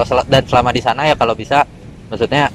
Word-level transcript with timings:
kalau 0.00 0.24
sel- 0.24 0.28
dan 0.32 0.42
selama 0.48 0.72
di 0.72 0.80
sana 0.80 1.04
ya 1.04 1.12
kalau 1.12 1.36
bisa 1.36 1.60
maksudnya 2.08 2.48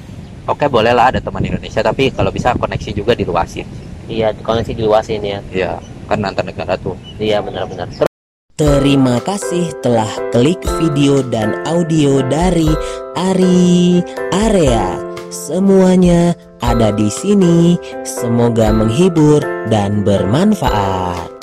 oke 0.50 0.66
boleh 0.66 0.90
lah 0.90 1.14
ada 1.14 1.22
teman 1.22 1.46
Indonesia 1.46 1.78
tapi 1.78 2.10
kalau 2.10 2.34
bisa 2.34 2.50
koneksi 2.58 2.90
juga 2.90 3.14
diluasin 3.14 3.62
iya 4.10 4.34
koneksi 4.34 4.74
diluasin 4.74 5.22
ya 5.22 5.38
ya 5.54 5.70
kan 6.10 6.18
antar 6.26 6.42
negara 6.42 6.74
tuh 6.74 6.98
iya 7.22 7.38
benar-benar 7.38 7.86
Terima 8.56 9.20
kasih 9.20 9.68
telah 9.84 10.08
klik 10.32 10.64
video 10.80 11.20
dan 11.20 11.60
audio 11.68 12.24
dari 12.24 12.72
Ari 13.12 14.00
Area. 14.32 14.96
Semuanya 15.28 16.32
ada 16.64 16.88
di 16.88 17.12
sini. 17.12 17.76
Semoga 18.00 18.72
menghibur 18.72 19.44
dan 19.68 20.00
bermanfaat. 20.08 21.36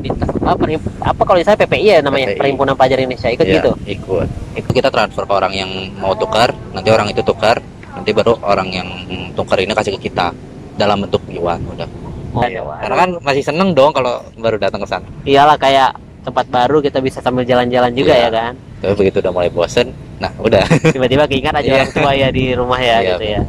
Komoditas 0.00 0.28
apa 0.32 0.56
perim- 0.56 0.80
apa 0.98 1.22
kalau 1.22 1.38
saya 1.38 1.56
PPI 1.58 1.84
ya 1.84 1.98
namanya 2.00 2.26
PPI. 2.26 2.38
Perhimpunan 2.40 2.74
Pelajar 2.74 2.98
Indonesia 2.98 3.28
ikut 3.28 3.44
Ya, 3.44 3.54
gitu 3.54 3.70
ikut 3.86 4.28
itu 4.56 4.68
kita 4.72 4.88
transfer 4.88 5.22
ke 5.22 5.34
orang 5.34 5.52
yang 5.52 5.68
mau 5.94 6.12
tukar 6.14 6.50
nanti 6.72 6.88
orang 6.88 7.06
itu 7.06 7.20
tukar 7.20 7.60
nanti 7.90 8.10
baru 8.10 8.40
orang 8.40 8.68
yang 8.70 8.88
tukar 9.32 9.58
ini 9.58 9.70
kasih 9.70 9.92
ke 9.94 10.08
kita 10.08 10.32
dalam 10.74 11.00
bentuk 11.00 11.20
yuan 11.28 11.60
udah 11.66 11.84
oh, 12.32 12.40
Iya. 12.42 12.64
karena 12.80 12.96
kan 12.96 13.10
masih 13.20 13.42
seneng 13.42 13.68
dong 13.70 13.92
kalau 13.92 14.24
baru 14.34 14.56
datang 14.56 14.80
ke 14.80 14.88
sana 14.88 15.04
iyalah 15.22 15.54
kayak 15.54 15.92
tempat 16.20 16.48
baru 16.48 16.80
kita 16.80 16.98
bisa 16.98 17.20
sambil 17.20 17.44
jalan-jalan 17.44 17.92
juga 17.92 18.14
Iya. 18.14 18.24
ya 18.24 18.30
kan 18.32 18.52
tapi 18.80 18.92
begitu 18.96 19.20
udah 19.20 19.30
mulai 19.30 19.50
bosen 19.50 19.92
nah 20.16 20.32
udah 20.38 20.64
tiba-tiba 20.90 21.24
keingat 21.26 21.52
aja 21.54 21.66
Iya. 21.66 21.76
orang 21.78 21.92
tua 21.92 22.12
ya 22.14 22.28
di 22.30 22.44
rumah 22.54 22.80
ya 22.80 22.96
Iya. 22.96 23.08
gitu 23.10 23.24
ya 23.28 23.40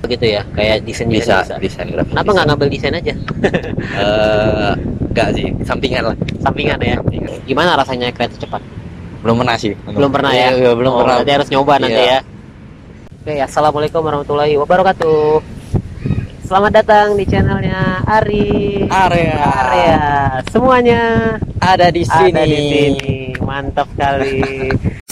begitu 0.00 0.24
ya 0.36 0.42
kayak 0.52 0.84
desain 0.84 1.08
bisa 1.08 1.42
bisa, 1.42 1.56
desain 1.58 1.88
grafis 1.88 2.12
kenapa 2.12 2.30
nggak 2.32 2.46
ngambil 2.48 2.68
desain 2.70 2.94
aja? 2.94 3.14
Eh, 3.96 4.72
nggak 5.12 5.28
sih 5.32 5.46
sampingan 5.64 6.12
lah. 6.12 6.16
Sampingan 6.40 6.76
ya? 6.78 6.96
Gimana 7.44 7.74
rasanya 7.74 8.12
kereta 8.12 8.36
cepat? 8.36 8.60
Belum 9.24 9.40
pernah 9.40 9.56
sih 9.56 9.72
belum. 9.86 10.12
Pernah 10.12 10.32
ya? 10.32 10.48
Iya, 10.52 10.72
belum 10.76 10.92
Oh, 10.92 11.00
pernah. 11.00 11.16
berarti 11.18 11.32
harus 11.32 11.48
nyoba 11.48 11.74
nanti 11.80 11.96
Iya. 11.96 12.12
ya. 12.12 12.20
Oke 13.24 13.34
assalamualaikum 13.40 14.00
warahmatullahi 14.00 14.54
wabarakatuh. 14.54 15.40
Selamat 16.46 16.72
datang 16.78 17.18
di 17.18 17.24
channelnya 17.26 18.04
Ari. 18.06 18.86
Area. 18.86 19.34
Area. 19.34 19.98
Semuanya 20.46 21.00
ada 21.58 21.90
di 21.90 22.06
sini 22.06 22.30
ada 22.30 22.44
di 22.44 22.58
sini. 22.60 23.14
mantap 23.42 23.88
kali 23.96 24.42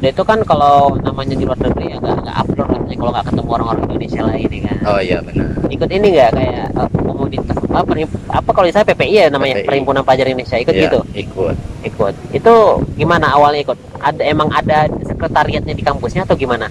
Nah, 0.00 0.08
itu 0.08 0.22
kan 0.22 0.40
kalau 0.42 0.96
namanya 0.98 1.34
di 1.34 1.44
luar 1.44 1.58
negeri 1.58 1.92
agak 1.92 2.14
agak 2.18 2.34
upload 2.38 2.68
rasanya 2.70 2.96
kalau 2.96 3.10
nggak 3.12 3.26
ketemu 3.26 3.48
orang-orang 3.50 3.82
Indonesia 3.86 4.22
lain 4.24 4.48
ya 4.48 4.60
kan. 4.64 4.76
oh 4.86 4.98
iya 4.98 5.18
benar 5.20 5.46
Ikut 5.68 5.88
ini 5.88 6.06
nggak 6.10 6.30
kayak 6.32 6.66
eh, 6.72 6.88
komoditas 6.98 7.56
apa 7.60 7.80
perim- 7.84 8.18
apa 8.26 8.50
kalau 8.50 8.66
saya 8.66 8.84
PPI 8.84 9.14
ya 9.14 9.26
namanya 9.28 9.54
PPI. 9.54 9.66
Perhimpunan 9.66 10.02
Pelajar 10.02 10.26
Indonesia 10.26 10.56
ikut 10.56 10.74
Iya, 10.74 10.82
gitu. 10.82 10.98
ikut 11.14 11.56
Ikut. 11.82 12.14
Itu 12.30 12.54
gimana 12.94 13.26
awalnya 13.30 13.60
ikut? 13.62 13.78
Ada 13.98 14.20
emang 14.26 14.48
ada 14.50 14.78
sekretariatnya 15.02 15.72
di 15.72 15.82
kampusnya 15.82 16.24
atau 16.24 16.34
gimana? 16.34 16.66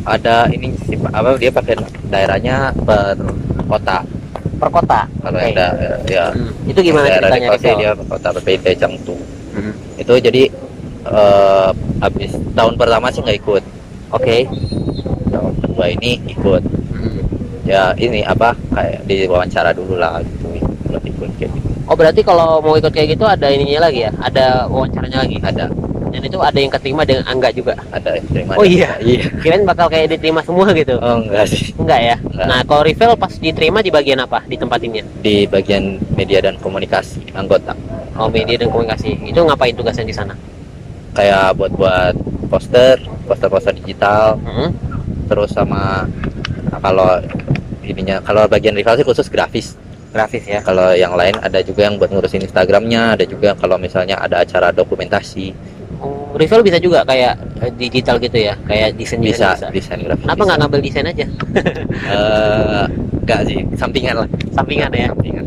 ada 0.00 0.48
ini 0.48 0.72
apa 1.06 1.36
dia 1.36 1.52
pakai 1.52 1.76
daerahnya 2.08 2.72
per 2.80 3.20
kota 3.66 4.00
Per 4.56 4.68
kota. 4.70 5.04
kalau 5.20 5.36
Oke. 5.36 5.52
ada 5.52 5.66
ya 6.06 6.24
Hmm. 6.30 6.50
Itu 6.64 6.80
gimana 6.80 7.04
daerah 7.06 7.28
ceritanya 7.28 7.42
di 7.42 7.50
Kosei, 7.50 7.68
Rizal? 7.68 7.76
dia 7.76 7.90
kota 8.06 8.28
PPT 8.32 8.66
Cangtu 8.76 9.16
Hmm. 9.50 9.72
itu 9.96 10.12
jadi 10.16 10.42
eh 11.02 11.68
habis 11.98 12.30
tahun 12.52 12.74
pertama 12.74 13.08
sih 13.08 13.20
nggak 13.20 13.38
ikut 13.38 13.62
Oke. 14.10 14.44
tahun 15.26 15.52
kedua 15.58 15.86
ini 15.90 16.20
ikut 16.28 16.62
Hmm. 16.90 17.22
ya 17.64 17.94
ini 17.96 18.20
apa 18.20 18.52
kayak 18.68 19.06
diwawancara 19.06 19.70
dulu 19.70 19.96
lah 19.96 20.20
gitu 20.20 20.52
buat 20.84 21.00
ikut 21.00 21.30
kayak 21.34 21.50
gitu 21.50 21.68
Oh 21.86 21.96
berarti 21.96 22.20
kalau 22.20 22.60
mau 22.60 22.76
ikut 22.76 22.88
kayak 22.88 23.14
gitu 23.14 23.24
ada 23.24 23.48
ininya 23.48 23.82
lagi 23.82 24.06
ya? 24.06 24.14
Ada 24.16 24.62
wawancaranya 24.66 25.26
lagi? 25.26 25.40
ada 25.40 25.66
Dan 26.06 26.22
itu 26.22 26.38
ada 26.38 26.54
yang 26.54 26.68
keterima 26.68 27.02
dengan 27.02 27.26
enggak 27.26 27.50
juga? 27.52 27.74
ada 27.90 28.14
yang 28.14 28.26
terima 28.28 28.52
Oh 28.54 28.62
iya? 28.62 28.94
iya 29.00 29.26
Kirain 29.38 29.64
bakal 29.64 29.86
kayak 29.86 30.06
diterima 30.08 30.38
semua 30.40 30.70
gitu? 30.70 30.94
oh 30.96 31.16
enggak 31.18 31.46
sih 31.46 31.74
Enggak 31.74 32.00
ya? 32.04 32.16
Enggak. 32.20 32.46
Nah 32.46 32.60
kalau 32.62 32.82
refill 32.84 33.16
pas 33.16 33.32
diterima 33.32 33.80
di 33.80 33.90
bagian 33.90 34.20
apa? 34.20 34.38
Ditempatinnya? 34.44 35.02
di 35.18 35.46
bagian 35.46 35.98
media 36.12 36.38
dan 36.40 36.54
komunikasi 36.58 37.26
anggota 37.32 37.72
Oh 38.12 38.28
media 38.28 38.54
dan 38.54 38.68
komunikasi. 38.68 39.16
Itu 39.24 39.42
ngapain 39.42 39.72
tugasnya 39.72 40.04
di 40.04 40.12
sana? 40.12 40.34
Kayak 41.12 41.54
buat 41.54 41.72
buat 41.72 42.14
poster 42.46 42.98
poster-poster 43.24 43.74
digital 43.74 44.38
Hmm. 44.38 44.70
terus 45.26 45.50
sama 45.50 46.06
kalau 46.76 47.18
ininya 47.80 48.18
kalau 48.20 48.46
bagian 48.46 48.74
rival 48.74 48.94
sih 48.94 49.02
khusus 49.02 49.26
grafis 49.26 49.74
Grafis 50.10 50.42
ya? 50.42 50.58
kalau 50.58 50.90
yang 50.90 51.14
lain 51.14 51.38
ada 51.38 51.62
juga 51.62 51.86
yang 51.86 51.94
buat 51.94 52.10
ngurusin 52.10 52.42
Instagramnya 52.42 53.14
ada 53.14 53.22
juga 53.22 53.54
kalau 53.54 53.78
misalnya 53.78 54.18
ada 54.18 54.40
acara 54.40 54.70
dokumentasi 54.70 55.54
Oh, 56.00 56.32
refill 56.32 56.64
bisa 56.64 56.80
juga 56.80 57.04
kayak 57.04 57.36
eh, 57.60 57.68
digital 57.76 58.16
gitu 58.16 58.40
ya? 58.40 58.56
Kayak 58.64 58.96
desain 58.96 59.20
bisa 59.20 59.52
bisa. 59.52 59.68
desain 59.68 60.00
grafis 60.00 60.24
Kenapa 60.24 60.42
nggak 60.48 60.58
ngambil 60.64 60.80
desain 60.80 61.04
aja? 61.04 61.26
Eh, 62.08 62.84
enggak 63.20 63.40
sih 63.44 63.60
sampingan 63.76 64.24
lah 64.24 64.28
Sampingan 64.50 64.88
ya? 64.90 65.12
sampingan 65.12 65.44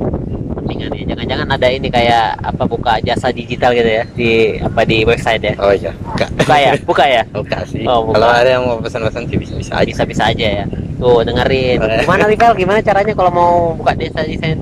Sampingan 0.74 0.98
ya? 0.98 1.04
Jangan-jangan 1.14 1.48
ada 1.54 1.68
ini 1.70 1.88
kayak 1.88 2.26
apa 2.42 2.64
buka 2.66 2.98
jasa 3.06 3.30
digital 3.30 3.72
gitu 3.78 3.90
ya? 3.94 4.04
Di 4.18 4.32
apa 4.58 4.82
di 4.82 5.06
website 5.06 5.42
ya? 5.46 5.54
oh 5.62 5.70
iya. 5.70 5.94
Enggak 5.94 6.30
Buka 6.34 6.56
ya? 6.58 6.72
Buka 6.82 7.06
ya? 7.06 7.24
enggak 7.30 7.64
sih. 7.70 7.86
Oh, 7.86 8.10
kalau 8.10 8.26
ada 8.26 8.50
yang 8.50 8.64
mau 8.66 8.82
pesan-pesan 8.82 9.30
sih 9.30 9.38
bisa 9.38 9.54
bisa 9.54 9.74
aja. 9.78 9.86
Bisa-bisa 9.86 10.24
aja 10.34 10.48
ya. 10.62 10.66
Tuh 10.98 11.22
dengerin. 11.22 11.78
Gimana 11.78 12.24
Rival? 12.26 12.52
Gimana 12.58 12.80
caranya 12.82 13.14
kalau 13.14 13.32
mau 13.32 13.52
buka 13.78 13.94
desa 13.94 14.26
desain 14.26 14.58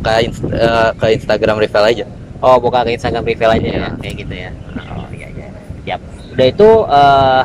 ke, 0.00 0.12
inst- 0.24 0.48
eh, 0.48 0.90
ke 0.96 1.06
Instagram 1.12 1.60
rival 1.60 1.84
aja. 1.84 2.04
Oh 2.40 2.56
buka 2.56 2.88
ke 2.88 2.96
Instagram 2.96 3.28
Rival 3.28 3.50
aja 3.60 3.68
ya? 3.68 3.76
Iya. 3.76 3.88
kayak 4.00 4.14
gitu 4.16 4.34
ya? 4.34 4.50
Oh 4.88 5.04
iya 5.12 5.28
iya. 5.28 5.48
Siap. 5.84 6.00
Udah 6.32 6.46
itu 6.48 6.68
eh 6.88 7.42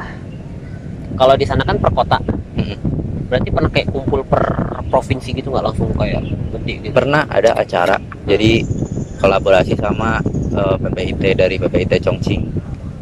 kalau 1.13 1.35
di 1.35 1.45
sana 1.45 1.67
kan 1.67 1.75
per 1.75 1.91
kota. 1.91 2.17
Berarti 3.27 3.49
pernah 3.49 3.69
kayak 3.73 3.89
kumpul 3.89 4.21
per 4.21 4.45
provinsi 4.93 5.33
gitu 5.33 5.49
nggak 5.49 5.65
langsung 5.65 5.89
kayak 5.97 6.21
gede 6.53 6.73
gitu. 6.85 6.93
Pernah 6.93 7.25
ada 7.25 7.57
acara 7.57 7.97
jadi 8.29 8.61
kolaborasi 9.17 9.73
sama 9.73 10.21
eh, 10.53 10.75
PPIT 10.77 11.23
dari 11.33 11.55
PPIT 11.57 11.97
Chongqing. 12.05 12.43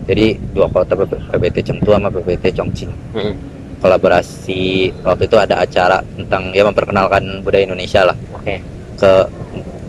Jadi 0.08 0.40
dua 0.56 0.72
kota 0.72 0.96
PPIT 0.96 1.58
Chengdu 1.68 1.92
sama 1.92 2.08
PPIT 2.08 2.56
Chongqing. 2.56 2.92
Mm-mm. 3.12 3.36
kolaborasi 3.82 4.94
waktu 5.02 5.26
itu 5.26 5.38
ada 5.42 5.58
acara 5.58 6.06
tentang 6.14 6.54
ya 6.54 6.62
memperkenalkan 6.70 7.42
budaya 7.42 7.66
Indonesia 7.66 8.06
lah 8.06 8.18
oke. 8.38 8.62
ke 9.02 9.12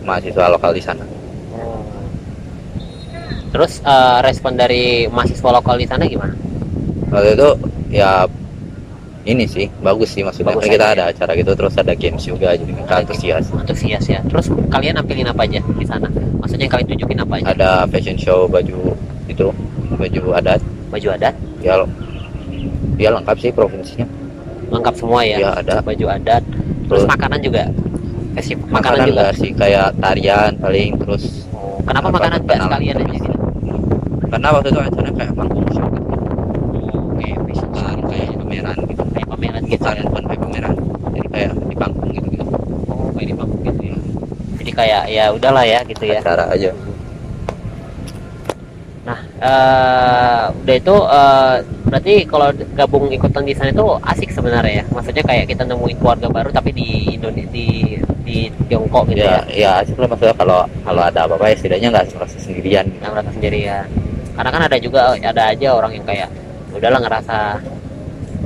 mahasiswa 0.01 0.49
lokal 0.49 0.73
di 0.73 0.81
sana. 0.81 1.05
Terus 3.53 3.85
eh, 3.85 4.19
respon 4.25 4.57
dari 4.57 5.05
mahasiswa 5.05 5.49
lokal 5.53 5.77
di 5.77 5.85
sana 5.85 6.09
gimana? 6.09 6.33
Waktu 7.13 7.37
itu 7.37 7.49
ya 7.93 8.25
ini 9.23 9.47
sih 9.47 9.71
bagus 9.79 10.11
sih 10.11 10.21
maksudnya. 10.21 10.51
Bagus 10.51 10.67
kita 10.67 10.85
aja 10.85 10.93
ada 10.93 11.03
acara 11.09 11.31
gitu 11.33 11.51
terus 11.55 11.73
ada 11.73 11.93
games 11.95 12.23
juga 12.23 12.51
jadi 12.53 12.71
mereka 12.71 12.95
antusias. 12.99 13.45
antusias 13.51 14.03
ya. 14.05 14.19
Terus 14.27 14.51
kalian 14.67 14.99
nampilin 14.99 15.27
apa 15.27 15.47
aja 15.47 15.59
di 15.63 15.85
sana? 15.87 16.07
Maksudnya 16.39 16.67
yang 16.67 16.73
kalian 16.75 16.87
tunjukin 16.91 17.19
apa 17.23 17.33
aja? 17.39 17.45
Ada 17.55 17.69
fashion 17.87 18.17
show 18.19 18.45
baju 18.45 18.95
itu. 19.25 19.47
Baju 19.93 20.21
adat. 20.33 20.59
Baju 20.91 21.07
adat? 21.15 21.35
Ya 21.63 21.79
ya 22.99 23.09
lengkap 23.09 23.37
sih 23.39 23.49
provinsinya. 23.49 24.05
Lengkap 24.67 24.93
semua 24.97 25.21
ya, 25.23 25.37
ya 25.39 25.49
ada. 25.55 25.79
Baju 25.79 26.05
adat. 26.09 26.43
Terus 26.43 27.03
Terus- 27.03 27.07
makanan 27.07 27.39
juga? 27.39 27.63
Kasih 28.33 28.57
makanan, 28.57 28.73
makanan 28.73 29.05
juga? 29.07 29.25
sih 29.37 29.51
kayak 29.53 29.93
tarian 30.01 30.51
paling 30.57 30.97
terus 30.97 31.45
Oh, 31.53 31.77
kenapa 31.85 32.09
Apa, 32.09 32.15
makanan 32.17 32.39
enggak 32.41 32.59
sekalian 32.59 32.95
aja 32.97 33.07
gitu? 33.13 33.31
Karena 34.27 34.47
waktu 34.49 34.67
itu 34.67 34.79
acaranya 34.81 35.13
kayak 35.13 35.31
manggung 35.37 35.67
show 35.69 35.85
gitu. 35.85 36.01
oke 36.97 37.29
fashion 37.45 37.69
show 37.69 37.93
bukan 37.93 37.93
gitu 37.93 38.05
kayak 38.09 38.25
ya. 38.25 38.37
pameran 38.41 38.77
gitu 38.89 39.03
kayak 39.13 39.27
pameran 39.29 39.62
gitu 39.73 39.83
bukan 39.83 39.97
bukan 40.09 40.23
kayak 40.29 40.41
pameran 40.41 40.75
jadi 41.13 41.27
kayak 41.29 41.51
di 41.69 41.75
panggung 41.77 42.11
gitu 42.13 42.27
gitu 42.33 42.43
oh 42.89 43.09
kayak 43.13 43.27
di 43.29 43.35
panggung 43.35 43.61
gitu 43.65 43.81
ya. 43.83 43.97
Jadi 44.63 44.71
kayak 44.71 45.03
ya 45.11 45.25
udahlah 45.35 45.65
ya 45.67 45.79
gitu 45.83 46.03
ya. 46.07 46.19
Acara 46.23 46.45
aja. 46.55 46.71
Nah 49.03 49.19
eh 49.43 50.43
udah 50.63 50.75
itu 50.79 50.95
eh, 50.95 51.55
berarti 51.83 52.13
kalau 52.23 52.47
gabung 52.73 53.11
ikutan 53.11 53.43
di 53.43 53.53
sana 53.53 53.75
itu 53.75 53.85
asik 54.07 54.29
sebenarnya 54.31 54.81
ya. 54.81 54.85
Maksudnya 54.87 55.23
kayak 55.27 55.45
kita 55.51 55.67
nemuin 55.67 55.97
keluarga 55.99 56.27
baru 56.31 56.49
tapi 56.55 56.71
di 56.71 57.19
Indonesia 57.19 57.51
di 57.51 57.99
di 58.23 58.47
Tiongkok 58.71 59.11
gitu 59.11 59.19
ya, 59.19 59.43
ya. 59.51 59.51
ya 59.51 59.71
asik 59.83 59.99
lah 59.99 60.07
maksudnya 60.07 60.35
kalau 60.39 60.63
kalau 60.87 61.01
ada 61.03 61.27
apa-apa 61.27 61.51
ya 61.51 61.55
setidaknya 61.59 61.87
nggak 61.91 62.05
merasa 62.15 62.37
sendirian. 62.39 62.85
Yang 63.03 63.11
merasa 63.11 63.31
sendirian. 63.35 63.85
Karena 64.33 64.49
kan 64.49 64.61
ada 64.65 64.77
juga 64.79 65.01
ada 65.13 65.43
aja 65.51 65.67
orang 65.75 65.91
yang 65.93 66.05
kayak 66.07 66.29
udahlah 66.73 66.99
ngerasa 67.03 67.37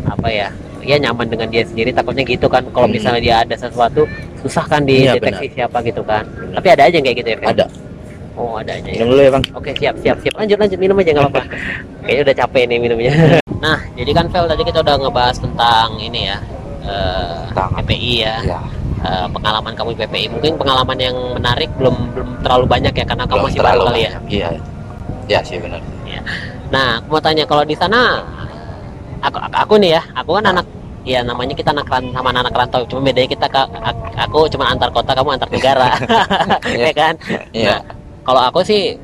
apa 0.08 0.28
ya 0.34 0.50
ya 0.88 0.96
nyaman 0.98 1.28
dengan 1.28 1.48
dia 1.48 1.68
sendiri 1.68 1.92
takutnya 1.92 2.24
gitu 2.24 2.48
kan 2.48 2.64
kalau 2.72 2.88
Hmm. 2.88 2.96
misalnya 2.96 3.22
dia 3.22 3.36
ada 3.44 3.56
sesuatu 3.56 4.08
susah 4.40 4.64
kan 4.66 4.82
Iya, 4.82 5.20
dideteksi 5.20 5.52
siapa 5.54 5.84
gitu 5.84 6.00
kan 6.02 6.24
tapi 6.56 6.68
ada 6.72 6.88
aja 6.88 6.96
yang 6.96 7.04
kayak 7.04 7.18
gitu 7.20 7.30
ya 7.30 7.38
Fer? 7.38 7.50
ada 7.52 7.66
Oh 8.38 8.54
adanya 8.56 8.86
ya. 8.88 9.02
minum 9.02 9.08
dulu 9.12 9.22
ya 9.22 9.32
bang 9.34 9.44
Oke 9.52 9.72
siap 9.74 9.96
siap 10.00 10.18
siap 10.22 10.34
lanjut 10.38 10.58
lanjut 10.58 10.78
minum 10.78 10.94
aja 10.96 11.10
nggak 11.10 11.26
apa-apa. 11.26 11.42
Kayaknya 12.06 12.22
udah 12.22 12.36
capek 12.38 12.64
nih 12.64 12.78
minumnya. 12.78 13.12
nah 13.66 13.78
jadi 13.98 14.12
kan 14.14 14.26
Vel 14.30 14.46
tadi 14.46 14.62
kita 14.64 14.80
udah 14.80 14.96
ngebahas 14.96 15.38
tentang 15.38 15.88
ini 15.98 16.22
ya 16.24 16.38
eh, 16.86 17.38
Tentang 17.50 17.70
apa? 17.74 17.82
PPI 17.84 18.14
ya. 18.22 18.36
ya 18.46 18.60
Eh, 18.98 19.28
pengalaman 19.30 19.74
kamu 19.74 19.90
di 19.94 20.00
PPI 20.00 20.26
mungkin 20.28 20.52
pengalaman 20.56 20.98
yang 20.98 21.18
menarik 21.34 21.70
belum 21.78 21.96
belum 22.14 22.30
terlalu 22.42 22.66
banyak 22.68 22.94
ya 22.94 23.06
karena 23.06 23.24
kamu 23.26 23.34
belum 23.36 23.46
masih 23.50 23.62
baru 23.62 23.80
kali 23.84 24.00
ya. 24.00 24.12
iya 24.28 24.50
ya 25.28 25.40
sih 25.42 25.58
benar 25.58 25.82
Nah 26.68 26.98
aku 26.98 27.08
mau 27.10 27.22
tanya 27.22 27.44
kalau 27.44 27.64
di 27.64 27.74
sana 27.74 28.22
aku 29.20 29.38
aku, 29.40 29.56
aku 29.56 29.74
nih 29.78 29.98
ya 29.98 30.02
aku 30.14 30.30
kan 30.34 30.46
anak 30.48 30.66
ya 31.08 31.24
namanya 31.24 31.56
kita 31.56 31.72
anak 31.72 31.88
sama 31.88 32.30
anak 32.36 32.52
rantau. 32.52 32.84
Cuma 32.84 33.08
bedanya 33.08 33.32
kita 33.32 33.48
aku 34.20 34.52
cuma 34.52 34.68
antar 34.68 34.92
kota 34.92 35.16
kamu 35.16 35.40
antar 35.40 35.48
negara. 35.48 35.90
Ya 36.68 36.92
kan? 36.92 37.14
Iya. 37.56 37.80
Nah, 37.80 37.80
kalau 38.28 38.42
aku 38.44 38.60
sih 38.68 39.00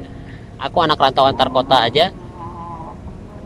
aku 0.59 0.83
anak 0.83 0.99
rantau 0.99 1.23
antar 1.23 1.47
kota 1.47 1.87
aja. 1.87 2.11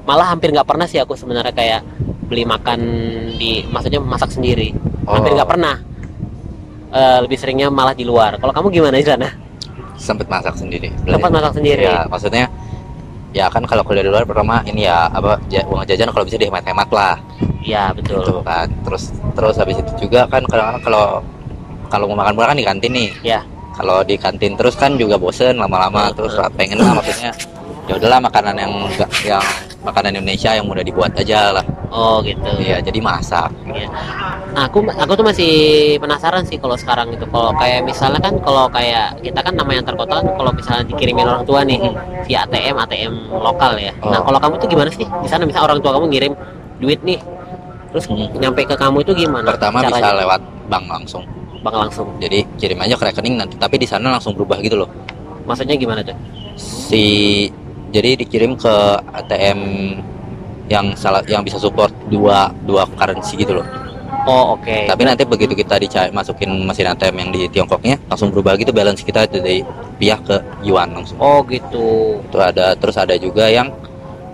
Malah 0.09 0.33
hampir 0.33 0.49
nggak 0.49 0.65
pernah 0.65 0.89
sih 0.89 0.97
aku 0.97 1.13
sebenarnya 1.13 1.53
kayak 1.53 1.81
beli 2.25 2.43
makan 2.43 2.79
di 3.37 3.61
maksudnya 3.69 4.01
masak 4.01 4.33
sendiri. 4.33 4.73
Hampir 5.05 5.31
Oh. 5.31 5.37
nggak 5.37 5.51
pernah. 5.53 5.75
Eh, 6.87 7.17
lebih 7.21 7.37
seringnya 7.37 7.69
malah 7.69 7.93
di 7.93 8.07
luar. 8.07 8.41
Kalau 8.41 8.55
kamu 8.55 8.67
gimana 8.73 8.97
di 8.97 9.05
sana 9.05 9.29
sempet 9.97 10.29
masak 10.29 10.55
sendiri. 10.55 10.93
Tempat 11.03 11.29
masak 11.33 11.53
sendiri? 11.57 11.83
Ya 11.83 12.05
maksudnya 12.07 12.45
ya 13.35 13.51
kan 13.51 13.65
kalau 13.67 13.83
kuliah 13.83 14.05
di 14.05 14.09
luar 14.09 14.23
pertama 14.23 14.63
ini 14.65 14.87
ya 14.87 15.11
apa 15.11 15.37
uang 15.67 15.83
jajan 15.83 16.09
kalau 16.09 16.25
bisa 16.25 16.39
dihemat-hemat 16.39 16.89
lah 16.89 17.19
Iya 17.67 17.91
betul 17.91 18.23
gitu 18.23 18.39
kan 18.41 18.67
terus 18.87 19.03
terus 19.35 19.55
habis 19.59 19.75
itu 19.75 20.07
juga 20.07 20.23
kan 20.25 20.39
kalau 20.47 20.79
kalau 20.79 21.05
kalau 21.91 22.05
mau 22.07 22.23
makan 22.23 22.33
murah 22.33 22.49
kan 22.51 22.57
di 22.57 22.63
kantin 22.63 22.91
nih 22.95 23.09
Ya. 23.27 23.39
kalau 23.75 23.99
di 24.01 24.15
kantin 24.15 24.55
terus 24.55 24.79
kan 24.79 24.95
juga 24.95 25.19
bosen 25.19 25.59
lama-lama 25.59 26.07
terus 26.15 26.31
pengen 26.55 26.79
lah 26.79 26.95
maksudnya 26.95 27.35
ya 27.87 27.93
udahlah 27.95 28.19
makanan 28.19 28.55
yang 28.55 28.71
enggak 28.71 29.11
yang 29.23 29.43
makanan 29.79 30.15
Indonesia 30.15 30.51
yang 30.51 30.63
mudah 30.63 30.83
dibuat 30.83 31.11
aja 31.15 31.55
lah 31.55 31.65
oh 31.87 32.19
gitu 32.19 32.47
iya 32.57 32.79
jadi 32.79 32.99
masak 32.99 33.51
Iya. 33.67 33.87
Nah, 34.55 34.65
aku 34.65 34.81
aku 34.89 35.11
tuh 35.13 35.21
masih 35.21 35.51
penasaran 36.01 36.41
sih 36.41 36.57
kalau 36.57 36.73
sekarang 36.73 37.13
itu 37.13 37.21
kalau 37.29 37.53
kayak 37.53 37.85
misalnya 37.85 38.17
kan 38.17 38.33
kalau 38.41 38.65
kayak 38.67 39.13
kita 39.21 39.37
kan 39.37 39.53
namanya 39.53 39.85
antar 39.85 39.95
kota 39.95 40.17
kan 40.17 40.27
kalau 40.33 40.49
misalnya 40.49 40.83
dikirimin 40.87 41.27
orang 41.27 41.43
tua 41.45 41.61
nih 41.61 41.77
via 42.25 42.41
ATM 42.41 42.73
ATM 42.79 43.13
lokal 43.29 43.77
ya. 43.77 43.93
Nah, 44.01 44.17
Oh. 44.17 44.23
kalau 44.25 44.39
kamu 44.41 44.53
tuh 44.57 44.67
gimana 44.67 44.89
sih? 44.89 45.05
Di 45.05 45.29
sana 45.29 45.45
misalnya 45.45 45.67
orang 45.69 45.79
tua 45.79 45.91
kamu 45.93 46.05
ngirim 46.09 46.33
duit 46.81 46.99
nih. 47.05 47.19
Terus 47.97 48.05
Hmm. 48.07 48.29
nyampe 48.37 48.61
ke 48.61 48.77
kamu 48.77 49.01
itu 49.01 49.25
gimana? 49.25 49.49
pertama 49.49 49.81
bisa 49.81 49.97
caranya? 49.97 50.21
lewat 50.21 50.41
bank 50.69 50.85
langsung 50.85 51.23
Bang 51.57 51.73
langsung. 51.75 52.05
jadi 52.21 52.45
kirim 52.53 52.77
aja 52.77 52.93
ke 52.93 53.03
rekening 53.03 53.35
nanti 53.35 53.57
tapi 53.57 53.81
di 53.81 53.89
sana 53.89 54.13
langsung 54.13 54.37
berubah 54.37 54.61
gitu 54.61 54.77
loh 54.77 54.89
Maksudnya 55.43 55.73
gimana 55.73 56.05
tuh? 56.05 56.13
si 56.53 57.49
jadi 57.89 58.13
dikirim 58.13 58.53
ke 58.53 58.73
ATM 59.09 59.59
yang 60.67 60.93
salah 60.93 61.25
yang 61.25 61.41
bisa 61.41 61.57
support 61.57 61.89
dua 62.05 62.51
dua 62.61 62.83
currency 62.93 63.39
gitu 63.39 63.55
loh. 63.55 63.65
Oh, 64.27 64.59
oke. 64.59 64.85
Tapi 64.85 65.01
nanti 65.01 65.23
begitu 65.23 65.55
kita 65.55 65.79
dicari 65.79 66.11
masukin 66.11 66.51
mesin 66.61 66.83
ATM 66.85 67.15
yang 67.17 67.29
di 67.31 67.47
Tiongkoknya 67.47 67.95
langsung 68.05 68.27
berubah 68.27 68.59
gitu 68.59 68.75
balance 68.75 68.99
kita 68.99 69.23
dari 69.25 69.63
rupiah 69.63 70.19
ke 70.19 70.35
yuan 70.61 70.91
langsung. 70.91 71.15
Oh, 71.17 71.39
gitu. 71.47 72.19
Itu 72.21 72.37
ada 72.37 72.75
terus 72.75 72.99
ada 72.99 73.15
juga 73.15 73.47
yang 73.47 73.71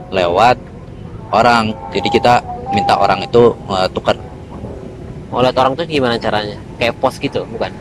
lewat 0.10 0.57
orang. 1.30 1.77
Jadi 1.94 2.10
kita 2.10 2.42
minta 2.74 2.98
orang 2.98 3.24
itu 3.24 3.54
eh, 3.70 3.88
tukar 3.94 4.18
lihat 5.34 5.58
orang 5.58 5.74
tuh 5.74 5.90
gimana 5.90 6.14
caranya? 6.22 6.54
Kayak 6.78 6.94
pos 7.02 7.18
gitu, 7.18 7.42
bukan? 7.50 7.74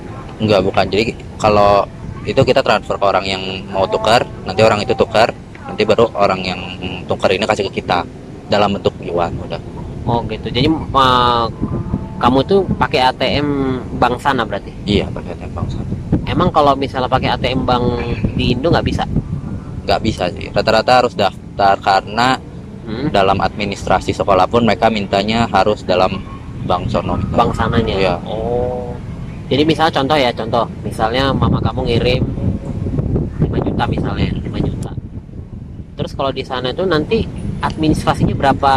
enggak 0.42 0.60
bukan. 0.66 0.84
Jadi 0.90 1.14
kalau 1.38 1.86
itu 2.26 2.38
kita 2.42 2.62
transfer 2.62 2.98
ke 2.98 3.06
orang 3.06 3.26
yang 3.26 3.42
mau 3.70 3.86
tukar, 3.86 4.26
nanti 4.42 4.62
orang 4.62 4.82
itu 4.82 4.94
tukar, 4.98 5.30
nanti 5.66 5.82
baru 5.86 6.10
orang 6.18 6.40
yang 6.42 6.60
tukar 7.06 7.30
ini 7.30 7.46
kasih 7.46 7.70
ke 7.70 7.82
kita 7.82 8.02
dalam 8.50 8.74
bentuk 8.74 8.94
yuan 9.02 9.30
udah. 9.38 9.60
Oh, 10.02 10.18
gitu. 10.26 10.50
Jadi 10.50 10.66
eh, 10.66 11.44
kamu 12.18 12.38
tuh 12.46 12.66
pakai 12.78 13.00
ATM 13.14 13.48
bank 13.98 14.18
sana 14.18 14.42
berarti? 14.42 14.74
Iya 14.86 15.06
pakai 15.10 15.38
ATM 15.38 15.52
bangsa. 15.54 15.78
Emang 16.26 16.48
kalau 16.50 16.74
misalnya 16.74 17.10
pakai 17.10 17.34
ATM 17.38 17.62
bank 17.62 17.84
di 18.34 18.54
Indo 18.54 18.70
nggak 18.70 18.86
bisa? 18.86 19.04
Nggak 19.86 20.00
bisa 20.02 20.24
sih. 20.30 20.50
Rata-rata 20.50 20.92
harus 21.02 21.14
daftar 21.14 21.74
karena 21.82 22.38
Hmm? 22.82 23.08
dalam 23.14 23.38
administrasi 23.38 24.10
sekolah 24.10 24.50
pun 24.50 24.66
mereka 24.66 24.90
mintanya 24.90 25.46
harus 25.46 25.86
dalam 25.86 26.18
bank 26.66 26.90
sono. 26.90 27.14
gitu. 27.14 27.30
Bank 27.30 27.54
sananya. 27.54 27.94
Iya. 27.94 28.14
Oh. 28.26 28.90
Jadi 29.46 29.62
misalnya 29.62 29.92
contoh 29.94 30.18
ya, 30.18 30.30
contoh. 30.34 30.64
Misalnya 30.82 31.30
mama 31.30 31.62
kamu 31.62 31.80
ngirim 31.86 32.22
5 33.38 33.58
juta 33.62 33.84
misalnya, 33.86 34.34
5 34.34 34.58
juta. 34.58 34.90
Terus 35.94 36.12
kalau 36.16 36.32
di 36.32 36.42
sana 36.42 36.70
itu 36.70 36.82
nanti 36.82 37.22
administrasinya 37.60 38.34
berapa 38.34 38.72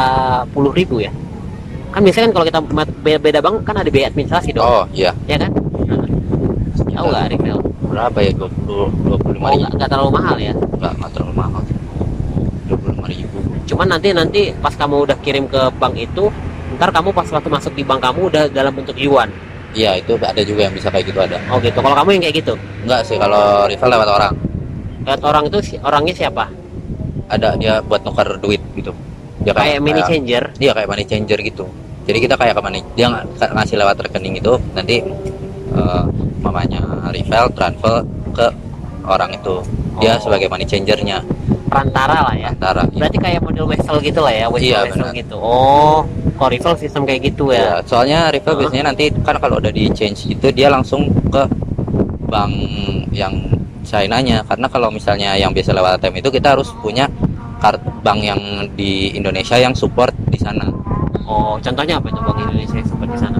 puluh 0.51 0.69
ribu 0.69 1.01
ya? 1.01 1.09
Kan 1.89 2.03
biasanya 2.03 2.29
kan 2.29 2.33
kalau 2.37 2.45
kita 2.45 2.59
beda 3.17 3.39
bank 3.41 3.63
kan 3.63 3.75
ada 3.79 3.89
biaya 3.89 4.11
administrasi 4.11 4.51
dong, 4.51 4.61
Oh 4.61 4.83
iya. 4.91 5.15
ya 5.25 5.39
kan? 5.39 5.49
Tahu 6.93 7.05
nggak 7.09 7.25
Rifel? 7.33 7.57
Berapa 7.89 8.17
ya? 8.19 8.31
20 8.35 8.51
25 9.09 9.09
Oh, 9.09 9.31
ribu. 9.31 9.45
nggak 9.63 9.71
nggak 9.79 9.89
terlalu 9.89 10.11
mahal 10.11 10.35
ya. 10.37 10.53
Nggak 10.53 11.09
terlalu 11.11 11.33
mahal. 11.33 11.61
25 12.67 13.05
ribu. 13.05 13.37
Cuman 13.65 13.87
nanti 13.87 14.09
nanti 14.11 14.41
pas 14.55 14.71
kamu 14.71 15.05
udah 15.05 15.17
kirim 15.19 15.45
ke 15.45 15.61
bank 15.73 15.93
itu, 15.95 16.29
ntar 16.75 16.89
kamu 16.89 17.09
pas 17.11 17.27
waktu 17.27 17.47
masuk 17.47 17.71
di 17.71 17.83
bank 17.83 18.01
kamu 18.01 18.21
udah 18.27 18.43
dalam 18.49 18.73
bentuk 18.73 18.95
yuan. 18.95 19.29
Iya 19.71 19.99
itu 19.99 20.15
ada 20.15 20.39
juga 20.39 20.61
yang 20.63 20.73
bisa 20.73 20.87
kayak 20.87 21.05
gitu 21.05 21.19
ada. 21.19 21.35
Oh 21.47 21.59
gitu. 21.59 21.75
Kalau 21.75 21.95
kamu 21.95 22.09
yang 22.13 22.23
kayak 22.23 22.35
gitu, 22.39 22.53
Enggak 22.81 23.01
sih 23.03 23.15
kalau 23.15 23.65
rival 23.65 23.89
lewat 23.91 24.09
orang. 24.09 24.33
lihat 25.05 25.21
orang 25.21 25.43
itu 25.45 25.57
si- 25.61 25.77
orangnya 25.79 26.15
siapa? 26.15 26.49
Ada 27.27 27.53
dia 27.55 27.77
buat 27.79 28.01
nuker 28.01 28.39
duit 28.39 28.61
gitu. 28.73 28.89
Dia 29.43 29.53
Kayak 29.53 29.77
mini 29.79 30.01
changer. 30.01 30.43
Iya 30.57 30.71
kayak 30.73 30.87
money 30.87 31.05
changer 31.05 31.37
gitu. 31.39 31.65
Jadi 32.05 32.17
kita 32.19 32.33
kayak 32.33 32.53
ke 32.53 32.61
money 32.61 32.81
dia 32.95 33.09
ng- 33.09 33.29
ngasih 33.35 33.77
lewat 33.77 33.97
rekening 33.99 34.35
itu 34.35 34.53
nanti 34.73 35.05
eh, 35.71 36.03
mamanya 36.39 36.81
rival 37.11 37.51
transfer 37.51 38.01
ke 38.31 38.47
orang 39.03 39.29
itu. 39.31 39.61
Dia 39.99 40.15
Oh. 40.15 40.23
sebagai 40.23 40.47
money 40.47 40.63
changernya 40.63 41.21
perantara 41.65 42.17
lah 42.31 42.35
ya. 42.37 42.49
antara. 42.53 42.85
Berarti 42.87 43.17
kayak 43.17 43.41
model 43.41 43.65
wesel 43.67 43.97
gitu 43.99 44.19
lah 44.21 44.33
ya, 44.33 44.45
wesel 44.47 44.69
Iya, 44.69 44.79
wesel 44.89 45.09
gitu. 45.13 45.35
Oh, 45.37 46.05
kalau 46.37 46.49
rival 46.51 46.73
sistem 46.77 47.03
kayak 47.03 47.33
gitu 47.33 47.51
Ya, 47.51 47.81
ya. 47.81 47.87
soalnya 47.87 48.19
rival 48.29 48.53
Heeh. 48.55 48.61
biasanya 48.67 48.85
nanti 48.93 49.05
kan 49.23 49.35
kalau 49.37 49.57
udah 49.57 49.71
di 49.71 49.89
change 49.91 50.29
gitu 50.29 50.51
dia 50.51 50.67
langsung 50.69 51.09
ke 51.31 51.41
bank 52.25 52.53
yang 53.11 53.33
China-nya 53.85 54.41
karena 54.49 54.65
kalau 54.65 54.89
misalnya 54.89 55.37
yang 55.37 55.53
biasa 55.53 55.69
lewat 55.71 56.01
ATM 56.01 56.25
itu 56.25 56.29
kita 56.33 56.57
harus 56.57 56.73
punya 56.81 57.05
kartu 57.61 57.85
bank 58.01 58.19
yang 58.21 58.41
di 58.73 59.13
Indonesia 59.13 59.55
yang 59.61 59.77
support 59.77 60.11
di 60.29 60.37
sana. 60.41 60.65
Oh, 61.25 61.57
contohnya 61.57 61.97
apa 61.97 62.09
itu 62.09 62.21
Bang 62.21 62.37
Indonesia 62.37 62.77
yang 62.77 62.89
seperti 62.89 63.15
sana? 63.17 63.39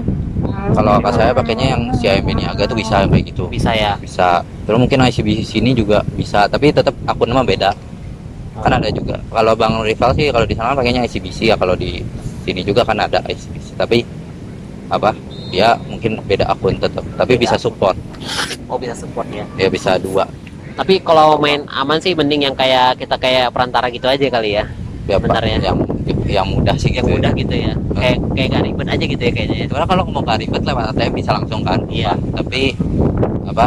Kalau 0.74 0.98
kakak 0.98 1.12
saya 1.14 1.30
pakainya 1.30 1.66
yang 1.78 1.82
CIMB 1.94 2.28
Niaga 2.34 2.66
tuh 2.66 2.74
bisa 2.74 3.06
kayak 3.06 3.24
gitu. 3.30 3.46
Bisa 3.46 3.70
ya. 3.70 3.94
Bisa. 4.02 4.42
Terus 4.66 4.78
mungkin 4.82 4.98
ICBC 5.06 5.46
sini 5.46 5.70
juga 5.70 6.02
bisa, 6.18 6.50
tapi 6.50 6.74
tetap 6.74 6.90
akun 7.06 7.30
nama 7.30 7.46
beda. 7.46 7.70
Kan 8.62 8.72
ada 8.72 8.88
juga. 8.88 9.16
Kalau 9.30 9.52
bank 9.52 9.84
rival 9.84 10.10
sih 10.16 10.26
kalau 10.32 10.46
di 10.48 10.56
sana 10.56 10.72
pakainya 10.72 11.04
ICBC 11.04 11.52
ya 11.52 11.56
kalau 11.56 11.76
di 11.76 12.00
sini 12.44 12.60
juga 12.64 12.82
kan 12.86 12.96
ada 13.00 13.20
ICBC. 13.26 13.76
Tapi 13.76 13.98
apa? 14.88 15.10
Dia 15.50 15.78
mungkin 15.86 16.18
beda 16.26 16.50
akun 16.50 16.74
tetap, 16.74 17.06
tapi 17.14 17.38
Beda 17.38 17.42
bisa 17.46 17.56
support. 17.56 17.94
Oh, 18.66 18.74
bisa 18.74 18.98
support 18.98 19.26
ya. 19.30 19.46
Dia 19.54 19.70
bisa 19.70 19.94
dua. 19.94 20.26
Tapi 20.76 21.00
kalau 21.00 21.38
main 21.38 21.62
aman 21.70 21.96
sih 22.02 22.12
mending 22.12 22.50
yang 22.50 22.56
kayak 22.58 22.98
kita 23.00 23.16
kayak 23.16 23.54
perantara 23.54 23.86
gitu 23.88 24.10
aja 24.10 24.26
kali 24.26 24.58
ya. 24.58 24.66
Ya, 25.06 25.22
Bentar 25.22 25.38
Pak, 25.38 25.48
ya. 25.48 25.70
yang 25.70 25.78
yang 26.26 26.46
mudah 26.50 26.74
sih 26.74 26.90
Yang 26.90 27.06
gitu. 27.06 27.14
mudah 27.16 27.30
gitu 27.38 27.54
ya. 27.54 27.72
Kayak 27.94 28.16
kayak 28.34 28.48
gak 28.50 28.62
ribet 28.66 28.88
aja 28.90 29.04
gitu 29.06 29.22
ya 29.22 29.32
kayaknya. 29.32 29.56
ya. 29.56 29.64
Sebenarnya 29.70 29.90
kalau 29.94 30.02
mau 30.10 30.22
nggak 30.26 30.38
ribet 30.42 30.62
lewat 30.66 30.84
ATM 30.92 31.12
bisa 31.14 31.30
langsung 31.38 31.60
kan. 31.62 31.78
Iya. 31.86 32.12
Tapi 32.34 32.62
apa? 33.46 33.66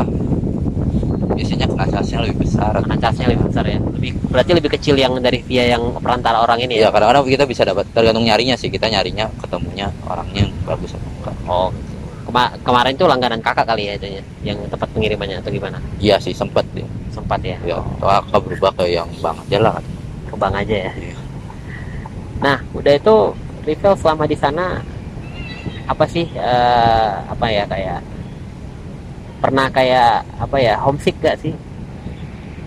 Biasanya 1.39 1.65
kena 1.71 1.85
charge-nya 1.87 2.19
lebih 2.27 2.37
besar. 2.43 2.73
Charge-nya 2.83 3.27
lebih 3.31 3.43
besar 3.47 3.63
ya. 3.63 3.79
Lebih 3.79 4.11
berarti 4.27 4.51
lebih 4.51 4.71
kecil 4.75 4.95
yang 4.99 5.15
dari 5.23 5.39
via 5.47 5.71
yang 5.71 5.83
perantara 6.03 6.43
orang 6.43 6.59
ini 6.59 6.83
Iya, 6.83 6.91
ya. 6.91 6.93
kadang-kadang 6.93 7.23
kita 7.31 7.45
bisa 7.47 7.63
dapat 7.63 7.87
tergantung 7.95 8.27
nyarinya 8.27 8.59
sih. 8.59 8.67
Kita 8.67 8.91
nyarinya 8.91 9.31
ketemunya 9.39 9.87
orangnya 10.03 10.43
yang 10.43 10.51
bagus 10.67 10.91
atau 10.99 11.07
enggak. 11.23 11.35
Oh. 11.47 11.71
Kema- 12.27 12.53
kemarin 12.61 12.93
tuh 12.93 13.07
langganan 13.09 13.41
kakak 13.41 13.65
kali 13.65 13.89
ya 13.89 13.97
itunya, 13.97 14.21
yang 14.45 14.59
tempat 14.69 14.85
pengirimannya 14.93 15.41
atau 15.41 15.49
gimana? 15.49 15.81
Iya 15.97 16.21
sih 16.21 16.35
sempet 16.35 16.61
dia. 16.77 16.85
Sempat 17.09 17.41
ya. 17.41 17.57
Ya, 17.65 17.81
soalnya 17.97 18.21
kakak 18.29 18.41
berubah 18.45 18.71
ke 18.77 18.85
yang 18.85 19.09
bang 19.17 19.33
aja 19.33 19.57
lah. 19.63 19.73
Ke 20.29 20.35
bank 20.37 20.53
aja 20.61 20.75
ya. 20.77 20.91
Iya. 20.93 21.17
Nah, 22.43 22.57
udah 22.75 22.93
itu 22.93 23.15
Rivel 23.65 23.93
selama 23.97 24.29
di 24.29 24.37
sana 24.37 24.77
apa 25.89 26.05
sih 26.05 26.29
eh, 26.37 27.11
apa 27.25 27.45
ya 27.49 27.65
kayak 27.65 27.99
pernah 29.39 29.71
kayak 29.71 30.27
apa 30.37 30.57
ya 30.59 30.75
homesick 30.83 31.15
gak 31.23 31.39
sih? 31.39 31.55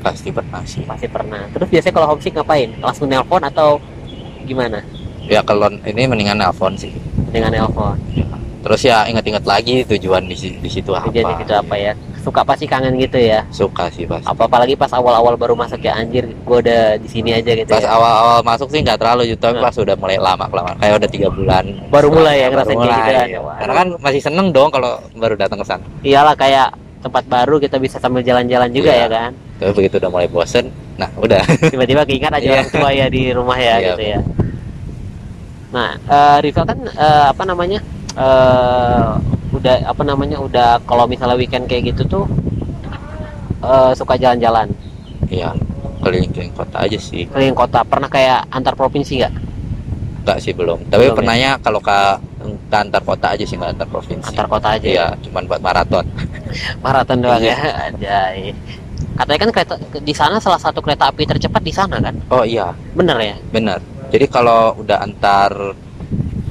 Pasti 0.03 0.35
pernah 0.35 0.61
sih. 0.67 0.83
Pasti 0.83 1.07
pernah. 1.07 1.47
Terus 1.53 1.69
biasanya 1.71 1.95
kalau 1.95 2.09
homesick 2.11 2.35
ngapain? 2.35 2.71
Langsung 2.83 3.07
nelpon 3.07 3.43
atau 3.45 3.79
gimana? 4.49 4.83
Ya 5.31 5.39
kalau 5.47 5.71
ini 5.87 6.09
mendingan 6.09 6.41
nelpon 6.41 6.75
sih. 6.75 6.91
Dengan 7.31 7.55
nelpon. 7.55 7.95
Terus 8.63 8.81
ya 8.83 9.07
inget-inget 9.07 9.45
lagi 9.47 9.83
tujuan 9.87 10.27
di, 10.27 10.37
di 10.59 10.71
situ 10.71 10.91
apa. 10.91 11.11
Jadi 11.11 11.33
itu 11.43 11.55
apa 11.55 11.75
ya? 11.79 11.93
Suka 12.23 12.41
pasti 12.41 12.65
kangen 12.65 12.95
gitu 12.97 13.19
ya? 13.19 13.43
Suka 13.51 13.87
sih 13.89 14.07
pas 14.07 14.23
apa 14.23 14.47
apalagi 14.47 14.73
pas 14.73 14.89
awal-awal 14.89 15.35
baru 15.35 15.53
masuk 15.53 15.79
ya 15.79 15.93
anjir 15.93 16.31
gue 16.31 16.57
udah 16.59 16.97
di 16.97 17.07
sini 17.07 17.35
aja 17.35 17.51
gitu 17.53 17.67
pas 17.69 17.83
ya. 17.83 17.91
awal-awal 17.91 18.41
masuk 18.41 18.71
sih 18.71 18.79
nggak 18.79 18.97
terlalu 18.97 19.23
gitu 19.29 19.43
tapi 19.43 19.59
Nah. 19.59 19.65
pas 19.65 19.75
udah 19.75 19.97
mulai 19.97 20.17
lama 20.17 20.45
kelamaan. 20.47 20.77
Kayak 20.79 20.95
udah 20.97 21.11
tiga 21.11 21.29
bulan. 21.29 21.65
Baru 21.89 22.09
mulai 22.09 22.35
ya 22.39 22.47
ngerasain 22.49 22.79
kayak 22.79 22.95
gitu 22.95 23.13
kan. 23.43 23.57
karena 23.59 23.75
kan 23.75 23.89
masih 23.99 24.21
seneng 24.21 24.47
dong 24.49 24.71
kalau 24.71 24.93
baru 25.13 25.35
datang 25.35 25.59
ke 25.59 25.67
sana. 25.67 25.85
Iyalah 26.01 26.35
kayak 26.35 26.69
tempat 27.03 27.25
baru 27.27 27.59
kita 27.59 27.77
bisa 27.77 27.99
sambil 27.99 28.23
jalan-jalan 28.23 28.71
juga 28.71 28.95
Iya. 28.95 29.03
ya 29.03 29.09
kan. 29.11 29.31
Tapi 29.59 29.71
begitu 29.77 29.99
udah 29.99 30.11
mulai 30.11 30.27
bosen 30.27 30.71
nah 30.95 31.11
udah. 31.17 31.43
Tiba-tiba 31.75 32.03
keingat 32.03 32.33
aja 32.33 32.43
Iya. 32.43 32.55
orang 32.57 32.71
tua 32.71 32.91
ya 32.91 33.07
di 33.09 33.23
rumah 33.31 33.59
ya 33.59 33.75
Iya, 33.75 33.89
gitu 33.91 34.03
ya. 34.09 34.21
nah 35.73 35.91
eh 35.97 36.39
Rival 36.45 36.65
kan 36.65 36.79
eh, 36.85 37.25
apa 37.29 37.43
namanya 37.43 37.81
eh 38.13 39.09
udah 39.53 39.85
apa 39.85 40.03
namanya 40.03 40.41
udah 40.41 40.81
kalau 40.83 41.05
misalnya 41.05 41.37
weekend 41.37 41.65
kayak 41.67 41.93
gitu 41.93 42.03
tuh 42.07 42.25
eh, 43.61 43.93
suka 43.93 44.17
jalan-jalan. 44.17 44.69
Iya 45.29 45.53
keliling-keliling 46.03 46.51
kota 46.53 46.83
aja 46.83 46.99
sih. 46.99 47.31
Keliling 47.31 47.55
kota. 47.55 47.87
Pernah 47.87 48.11
kayak 48.11 48.51
antar 48.51 48.75
provinsi 48.75 49.23
nggak? 49.23 49.35
Enggak 50.23 50.39
sih 50.43 50.51
belum. 50.51 50.83
Tapi 50.91 50.99
Belum 51.01 51.15
ya? 51.15 51.19
pernahnya 51.19 51.51
kalau 51.59 51.79
ke, 51.79 51.99
ke 52.43 52.77
antar 52.77 53.03
kota 53.03 53.27
aja 53.31 53.45
sih 53.47 53.55
nggak 53.55 53.79
antar 53.79 53.89
provinsi. 53.89 54.27
Antar 54.29 54.47
kota 54.51 54.69
aja 54.75 54.87
iya 54.87 55.07
ya 55.15 55.23
cuman 55.23 55.43
buat 55.47 55.61
maraton. 55.61 56.05
Maraton 56.85 57.19
doang 57.23 57.41
Iya. 57.41 57.55
ya 57.55 57.71
Anjay. 57.89 58.39
katanya 59.13 59.41
kan 59.45 59.51
kereta 59.53 59.75
di 60.01 60.15
sana 60.17 60.41
salah 60.41 60.57
satu 60.57 60.81
kereta 60.81 61.05
api 61.07 61.29
tercepat 61.29 61.61
di 61.61 61.71
sana 61.71 62.01
kan? 62.01 62.17
Oh 62.33 62.43
iya. 62.43 62.73
Bener 62.93 63.17
ya? 63.21 63.37
Benar 63.53 63.79
jadi 64.09 64.29
kalau 64.29 64.77
udah 64.77 65.01
antar 65.01 65.73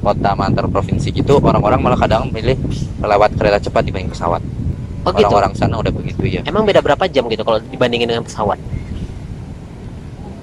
kota 0.02 0.34
antar 0.34 0.66
provinsi 0.68 1.14
gitu 1.14 1.38
orang-orang 1.38 1.80
malah 1.80 2.00
kadang 2.02 2.28
milih 2.34 2.58
lewat 3.00 3.38
kereta 3.38 3.62
cepat 3.62 3.86
dibanding 3.86 4.10
pesawat. 4.10 4.42
Oh 5.02 5.10
gitu? 5.14 5.30
Orang-orang 5.30 5.54
sana 5.58 5.78
udah 5.82 5.94
begitu 5.94 6.22
ya 6.28 6.42
emang 6.46 6.66
beda 6.66 6.82
berapa 6.82 7.06
jam 7.10 7.26
gitu 7.30 7.42
kalau 7.46 7.62
dibandingin 7.70 8.10
dengan 8.10 8.26
pesawat? 8.26 8.58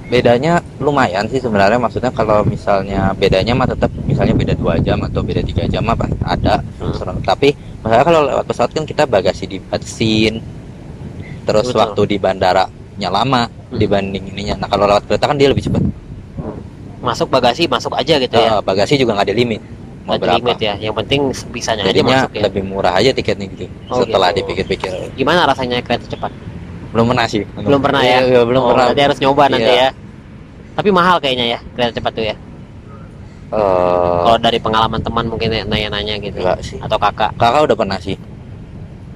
Bedanya 0.08 0.64
lumayan 0.80 1.28
sih 1.28 1.36
sebenarnya 1.36 1.76
maksudnya 1.76 2.08
kalau 2.08 2.40
misalnya 2.40 3.12
bedanya 3.12 3.52
mah 3.52 3.68
tetap 3.68 3.92
misalnya 4.08 4.32
beda 4.32 4.54
dua 4.56 4.80
jam 4.80 4.96
atau 5.04 5.20
beda 5.20 5.44
tiga 5.44 5.68
jam 5.68 5.84
pasti 5.84 6.16
ada. 6.24 6.64
Hmm. 6.80 7.20
tapi 7.20 7.52
masalah 7.84 8.04
kalau 8.08 8.20
lewat 8.24 8.44
pesawat 8.48 8.70
kan 8.72 8.84
kita 8.88 9.04
bagasi 9.04 9.44
dibatasin 9.44 10.40
terus 11.44 11.68
Betul. 11.68 11.80
waktu 11.84 12.00
di 12.08 12.16
bandaranya 12.16 13.08
lama 13.12 13.42
Hmm. 13.68 13.76
dibanding 13.76 14.32
ininya. 14.32 14.64
Nah 14.64 14.68
kalau 14.72 14.88
lewat 14.88 15.04
kereta 15.04 15.28
kan 15.28 15.36
dia 15.36 15.52
lebih 15.52 15.60
cepat 15.68 15.84
masuk 17.08 17.26
bagasi 17.32 17.64
masuk 17.64 17.92
aja 17.96 18.14
gitu 18.20 18.36
ya. 18.36 18.60
Bagasi 18.60 19.00
juga 19.00 19.16
nggak 19.16 19.26
ada 19.32 19.36
limit. 19.36 19.60
Mau 20.04 20.16
ada 20.16 20.20
berapa? 20.24 20.36
limit 20.40 20.56
ya 20.58 20.74
yang 20.80 20.94
penting 20.96 21.20
bisanya 21.52 21.84
aja 21.84 22.00
masuk 22.00 22.32
ya. 22.32 22.42
lebih 22.48 22.62
murah 22.64 22.96
aja 22.96 23.12
tiketnya 23.12 23.44
gitu 23.52 23.64
Oh, 23.88 24.00
setelah 24.00 24.32
gitu. 24.32 24.44
dipikir-pikir. 24.44 24.92
Gimana 25.16 25.44
rasanya 25.44 25.80
kereta 25.80 26.08
cepat? 26.08 26.32
Belum 26.92 27.04
pernah 27.12 27.24
sih. 27.28 27.44
Belum 27.44 27.80
pernah 27.80 28.00
ya? 28.00 28.24
Iya, 28.24 28.40
belum 28.48 28.62
Oh, 28.64 28.68
pernah. 28.72 28.88
berarti 28.88 29.02
harus 29.04 29.18
nyoba 29.20 29.44
nanti 29.52 29.68
Iya. 29.68 29.84
ya. 29.84 29.90
Tapi 30.76 30.88
mahal 30.94 31.16
kayaknya 31.20 31.46
ya 31.56 31.58
kereta 31.76 31.92
cepat 32.00 32.12
tuh 32.14 32.24
ya. 32.24 32.36
Eh, 33.48 34.16
kalau 34.24 34.38
dari 34.38 34.58
pengalaman 34.60 35.00
teman 35.00 35.24
mungkin 35.24 35.48
ya, 35.48 35.64
nanya-nanya 35.64 36.20
gitu. 36.20 36.40
Enggak 36.40 36.60
sih. 36.60 36.76
Atau 36.80 37.00
kakak? 37.00 37.32
Kakak 37.36 37.64
udah 37.64 37.76
pernah 37.76 37.98
sih. 37.98 38.16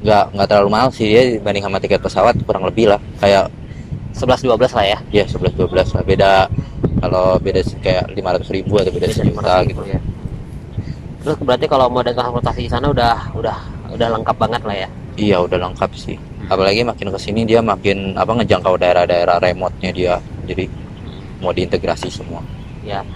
Nggak 0.02 0.24
nggak 0.34 0.46
terlalu 0.48 0.68
mahal 0.72 0.88
sih 0.90 1.06
dia 1.06 1.22
dibanding 1.36 1.64
sama 1.64 1.78
tiket 1.78 2.00
pesawat 2.00 2.34
kurang 2.42 2.64
lebih 2.64 2.92
lah. 2.92 3.00
Kayak 3.20 3.52
11-12 4.14 4.76
lah 4.78 4.84
ya. 4.86 4.98
Ya 5.10 5.24
11 5.26 5.56
12 5.56 5.96
lah. 5.96 6.02
Beda 6.04 6.30
kalau 7.02 7.36
beda 7.42 7.60
kayak 7.82 8.14
500 8.14 8.54
ribu 8.54 8.78
atau 8.78 8.92
beda 8.94 9.06
sejuta 9.10 9.66
500 9.66 9.70
gitu. 9.72 9.82
ya. 9.90 10.00
terus 11.22 11.38
berarti 11.38 11.70
kalau 11.70 11.86
moda 11.86 12.10
transportasi 12.10 12.66
di 12.66 12.70
sana 12.70 12.90
udah 12.90 13.30
udah 13.38 13.54
udah 13.94 14.08
lengkap 14.18 14.36
banget 14.42 14.62
lah 14.66 14.76
ya? 14.86 14.88
Iya 15.14 15.36
udah 15.46 15.58
lengkap 15.70 15.90
sih. 15.94 16.18
Apalagi 16.50 16.82
makin 16.82 17.14
ke 17.14 17.18
sini 17.22 17.46
dia 17.46 17.62
makin 17.62 18.18
apa 18.18 18.42
ngejangkau 18.42 18.74
daerah-daerah 18.74 19.38
remote-nya 19.38 19.90
dia. 19.94 20.14
Jadi 20.50 20.66
mau 21.38 21.54
diintegrasi 21.54 22.10
semua. 22.10 22.42
Ya 22.82 23.06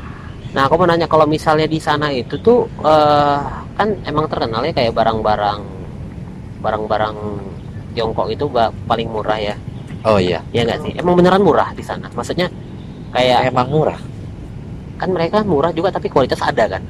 nah 0.56 0.64
aku 0.64 0.80
mau 0.80 0.88
nanya 0.88 1.04
kalau 1.04 1.28
misalnya 1.28 1.68
di 1.68 1.76
sana 1.76 2.08
itu 2.08 2.40
tuh 2.40 2.64
eh, 2.80 3.38
kan 3.76 3.88
emang 4.08 4.24
terkenal 4.24 4.64
ya 4.64 4.72
kayak 4.72 4.96
barang-barang 4.96 5.60
barang-barang 6.64 7.16
Tiongkok 7.92 8.28
itu 8.32 8.48
paling 8.88 9.08
murah 9.08 9.36
ya 9.36 9.56
oh 10.06 10.18
iya. 10.22 10.40
Ya 10.54 10.62
nggak 10.62 10.78
sih? 10.86 10.92
Emang 10.94 11.18
beneran 11.18 11.42
murah 11.42 11.74
di 11.74 11.82
sana? 11.82 12.06
Maksudnya 12.14 12.46
kayak 13.10 13.50
emang 13.50 13.68
murah. 13.68 13.98
Kan 14.96 15.12
mereka 15.12 15.42
murah 15.42 15.74
juga 15.74 15.92
tapi 15.92 16.08
kualitas 16.08 16.40
ada 16.40 16.78
kan? 16.78 16.82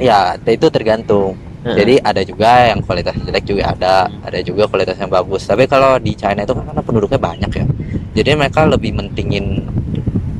Ya 0.00 0.34
itu 0.48 0.66
tergantung. 0.72 1.36
Heeh. 1.66 1.82
jadi 1.82 1.94
ada 1.98 2.22
juga 2.22 2.70
yang 2.70 2.78
kualitas 2.78 3.18
jelek 3.26 3.44
juga 3.44 3.74
ada. 3.74 4.06
Ada 4.22 4.38
juga 4.40 4.70
kualitas 4.70 4.96
yang 4.96 5.10
bagus. 5.10 5.42
Tapi 5.44 5.66
kalau 5.66 5.98
di 5.98 6.14
China 6.14 6.46
itu 6.46 6.54
kan 6.54 6.62
karena 6.62 6.82
penduduknya 6.82 7.18
banyak 7.18 7.50
ya. 7.50 7.66
Jadi 8.22 8.30
mereka 8.38 8.64
lebih 8.64 8.94
mentingin 8.94 9.66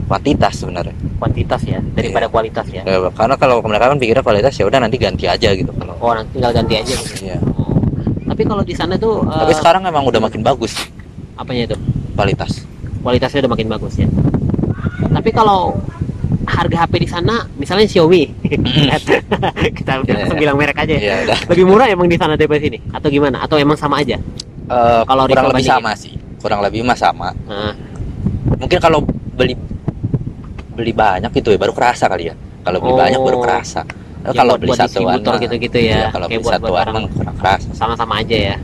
kuantitas 0.06 0.54
sebenarnya. 0.62 0.94
Kuantitas 1.18 1.60
ya 1.66 1.82
daripada 1.98 2.30
kualitas 2.30 2.66
ya? 2.70 2.86
Ya, 2.86 3.02
karena 3.10 3.34
kalau 3.34 3.58
mereka 3.66 3.90
kan 3.90 3.98
pikirnya 3.98 4.22
kualitas 4.22 4.54
ya 4.54 4.64
udah 4.70 4.78
nanti 4.78 4.96
ganti 5.02 5.26
aja 5.26 5.50
gitu 5.50 5.74
kalau 5.74 5.98
oh 5.98 6.14
nanti 6.14 6.38
tinggal 6.38 6.52
ganti 6.54 6.74
aja 6.78 6.94
gitu. 6.94 7.14
Iya. 7.26 7.38
Oh. 7.42 7.74
tapi 8.26 8.42
kalau 8.42 8.62
di 8.66 8.74
sana 8.76 8.94
tuh 8.98 9.22
tapi 9.24 9.54
sekarang 9.54 9.82
memang 9.82 10.06
udah 10.06 10.20
makin 10.22 10.46
bagus. 10.46 10.78
Apanya 11.34 11.74
itu 11.74 11.76
kualitas. 12.16 12.64
Kualitasnya 13.00 13.44
udah 13.44 13.52
makin 13.52 13.68
bagus 13.68 13.94
ya. 13.96 14.08
Tapi 15.12 15.30
kalau 15.30 15.76
harga 16.46 16.76
HP 16.80 16.92
di 16.98 17.08
sana 17.08 17.44
misalnya 17.54 17.84
Xiaomi. 17.84 18.22
Kita 19.76 19.92
udah 19.96 20.06
Iya, 20.06 20.14
langsung 20.16 20.36
iya. 20.36 20.42
bilang 20.42 20.56
merek 20.56 20.78
aja 20.78 20.94
ya. 20.94 21.00
ya 21.02 21.14
udah. 21.24 21.38
Lebih 21.52 21.64
murah 21.64 21.86
emang 21.86 22.06
di 22.06 22.16
sana 22.16 22.34
daripada 22.34 22.58
sini 22.58 22.78
atau 22.88 23.08
gimana? 23.08 23.36
Atau 23.38 23.56
emang 23.56 23.76
sama 23.76 24.00
aja? 24.00 24.16
Eh, 24.66 25.02
Kalau 25.04 25.24
kurang 25.26 25.46
lebih 25.46 25.62
bandingin. 25.62 25.74
sama 25.76 25.92
sih. 25.94 26.12
Kurang 26.40 26.60
lebih 26.62 26.80
mah 26.82 26.96
sama. 26.96 27.28
Nah, 27.46 27.74
mungkin 28.56 28.78
kalau 28.78 29.02
beli 29.32 29.54
beli 30.72 30.92
banyak 30.92 31.30
gitu 31.32 31.50
ya 31.50 31.58
baru 31.58 31.72
kerasa 31.72 32.06
kali 32.06 32.28
ya. 32.28 32.34
Kalau 32.62 32.78
beli 32.80 32.92
Oh. 32.92 32.98
banyak 32.98 33.20
baru 33.20 33.38
kerasa. 33.40 33.80
Eh, 33.82 33.94
Ya, 34.26 34.30
kalau 34.34 34.54
buat- 34.54 34.60
beli 34.60 34.70
buat 34.70 34.80
satuan 34.80 35.22
mah- 35.22 35.38
gitu-gitu 35.38 35.78
ya, 35.78 35.86
iya, 35.86 36.06
kalau 36.10 36.26
kayak 36.26 36.42
beli 36.42 36.46
buat- 36.50 36.58
satuan 36.58 36.86
kurang 37.14 37.36
kerasa. 37.36 37.68
sama-sama 37.72 38.14
aja 38.18 38.36
ya. 38.36 38.56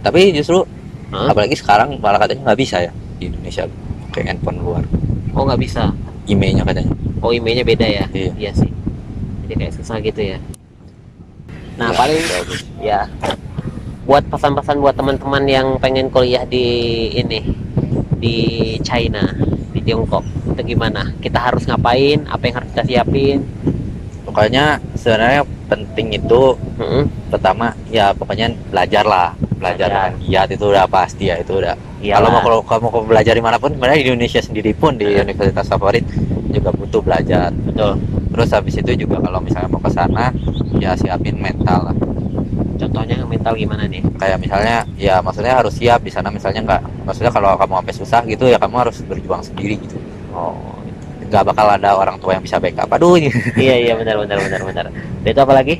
Tapi 0.00 0.30
justru 0.30 0.62
Apalagi 1.10 1.58
sekarang 1.58 1.98
malah 1.98 2.22
katanya 2.22 2.50
nggak 2.50 2.60
bisa 2.60 2.76
ya 2.80 2.92
di 3.18 3.26
Indonesia 3.28 3.66
kayak 4.10 4.26
handphone 4.34 4.58
luar. 4.62 4.84
Oh 5.34 5.42
nggak 5.46 5.60
bisa? 5.60 5.90
Emailnya 6.26 6.62
katanya. 6.62 6.94
Oh 7.20 7.34
emailnya 7.34 7.66
beda 7.66 7.86
ya? 7.86 8.04
Iya. 8.14 8.50
sih. 8.54 8.70
Jadi 9.46 9.54
kayak 9.58 9.74
susah 9.74 9.98
gitu 9.98 10.22
ya. 10.22 10.38
Nah 11.74 11.90
Ya, 11.90 11.96
paling 11.96 12.20
bagus. 12.22 12.60
ya 12.78 13.00
buat 14.06 14.26
pesan-pesan 14.26 14.82
buat 14.82 14.94
teman-teman 14.98 15.44
yang 15.46 15.66
pengen 15.78 16.10
kuliah 16.10 16.42
di 16.42 16.66
ini 17.14 17.46
di 18.18 18.36
China 18.82 19.22
di 19.70 19.80
Tiongkok 19.80 20.22
itu 20.50 20.74
gimana? 20.74 21.14
Kita 21.18 21.38
harus 21.40 21.62
ngapain? 21.66 22.26
Apa 22.26 22.42
yang 22.46 22.54
harus 22.58 22.70
kita 22.74 22.84
siapin? 22.86 23.38
Pokoknya 24.26 24.78
sebenarnya 24.94 25.42
penting 25.66 26.14
itu 26.14 26.54
Mm-mm. 26.78 27.06
pertama 27.30 27.74
ya 27.90 28.10
pokoknya 28.14 28.50
belajar 28.70 29.02
lah 29.06 29.30
belajar 29.60 29.86
dengan 29.92 30.12
giat 30.24 30.48
itu 30.48 30.64
udah 30.64 30.84
pasti 30.88 31.28
ya 31.28 31.36
itu 31.36 31.52
udah. 31.60 31.76
Iyalah. 32.00 32.16
kalau 32.16 32.28
mau 32.32 32.40
kalau 32.40 32.58
kamu 32.64 32.86
mau 32.88 33.02
belajar 33.04 33.32
di 33.36 33.44
mana 33.44 33.56
pun 33.60 33.70
sebenarnya 33.76 34.00
di 34.00 34.06
Indonesia 34.08 34.40
sendiri 34.40 34.72
pun 34.72 34.96
di 34.96 35.04
Iya. 35.04 35.20
universitas 35.28 35.68
favorit 35.68 36.04
juga 36.48 36.72
butuh 36.72 37.04
belajar. 37.04 37.52
Betul. 37.52 38.00
Terus 38.32 38.48
habis 38.56 38.74
itu 38.80 38.92
juga 39.04 39.20
kalau 39.20 39.38
misalnya 39.44 39.68
mau 39.68 39.82
ke 39.84 39.90
sana 39.92 40.32
ya 40.80 40.96
siapin 40.96 41.36
mental 41.36 41.92
lah. 41.92 41.96
Contohnya 42.80 43.20
mental 43.28 43.52
gimana 43.52 43.84
nih? 43.84 44.00
Kayak 44.16 44.40
misalnya 44.40 44.76
ya 44.96 45.20
maksudnya 45.20 45.52
harus 45.60 45.76
siap 45.76 46.00
di 46.00 46.08
sana 46.08 46.32
misalnya 46.32 46.64
nggak. 46.64 46.82
Maksudnya 47.04 47.28
kalau 47.28 47.52
kamu 47.60 47.84
sampai 47.84 47.94
susah 47.94 48.20
gitu 48.24 48.48
ya 48.48 48.56
kamu 48.56 48.74
harus 48.88 48.96
berjuang 49.04 49.44
sendiri 49.44 49.76
gitu. 49.76 50.00
Oh. 50.32 50.56
Nggak 51.28 51.52
bakal 51.52 51.66
ada 51.68 51.94
orang 51.94 52.16
tua 52.16 52.40
yang 52.40 52.42
bisa 52.42 52.56
backup. 52.56 52.88
Aduh 52.96 53.20
ini. 53.20 53.28
Iya 53.60 53.76
iya 53.76 53.92
benar 53.94 54.16
benar 54.24 54.40
benar 54.40 54.60
benar. 54.64 54.84
Itu 55.20 55.40
apa 55.44 55.52
lagi? 55.52 55.74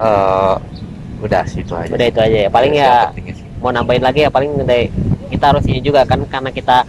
Eh, 0.00 0.54
udah 1.22 1.42
sih 1.46 1.62
itu 1.62 1.72
aja. 1.72 1.92
Udah 1.94 2.06
itu 2.10 2.20
aja 2.20 2.38
ya. 2.46 2.50
Paling 2.50 2.72
Itu 2.74 2.82
ya 2.82 2.94
mau 3.62 3.70
nambahin 3.70 4.02
lagi 4.02 4.26
ya 4.26 4.30
paling 4.34 4.50
dari 4.66 4.90
kita 5.30 5.54
harus 5.54 5.64
ini 5.70 5.78
juga 5.78 6.02
kan 6.02 6.18
karena 6.26 6.50
kita 6.50 6.82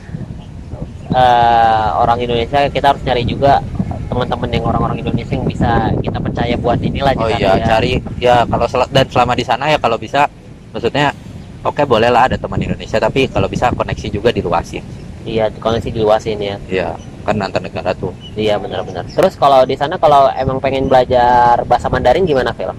eh, 1.14 1.88
orang 2.02 2.18
Indonesia 2.18 2.66
kita 2.68 2.86
harus 2.98 3.02
cari 3.06 3.24
juga 3.24 3.62
teman-teman 4.10 4.50
yang 4.50 4.66
orang-orang 4.68 4.98
Indonesia 5.06 5.34
yang 5.38 5.46
bisa 5.46 5.94
kita 6.02 6.18
percaya 6.18 6.54
buat 6.58 6.82
inilah 6.82 7.14
oh 7.18 7.30
iya 7.30 7.62
ya. 7.62 7.66
cari 7.78 8.02
ya 8.18 8.36
kalau 8.50 8.66
sel- 8.66 8.90
dan 8.90 9.06
selama 9.10 9.34
di 9.38 9.46
sana 9.46 9.70
ya 9.70 9.78
kalau 9.78 9.98
bisa 10.02 10.26
maksudnya 10.74 11.14
oke 11.62 11.82
boleh 11.86 12.10
lah 12.10 12.28
ada 12.30 12.38
teman 12.42 12.58
Indonesia 12.58 12.98
tapi 12.98 13.30
kalau 13.30 13.46
bisa 13.46 13.70
koneksi 13.74 14.08
juga 14.10 14.30
diluasin 14.34 14.84
iya 15.24 15.48
koneksi 15.48 15.90
diluasin 15.94 16.36
ya. 16.42 16.58
Iya 16.68 16.90
kan 17.24 17.40
antar 17.40 17.64
negara 17.64 17.96
tuh. 17.96 18.12
Iya 18.36 18.60
benar-benar. 18.60 19.08
Terus 19.08 19.40
kalau 19.40 19.64
di 19.64 19.80
sana 19.80 19.96
kalau 19.96 20.28
emang 20.36 20.60
pengen 20.60 20.92
belajar 20.92 21.64
bahasa 21.64 21.88
Mandarin 21.88 22.28
gimana 22.28 22.52
Phil 22.52 22.76